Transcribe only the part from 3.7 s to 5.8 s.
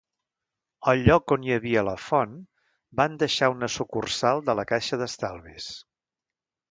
sucursal de La Caixa d'Estalvis.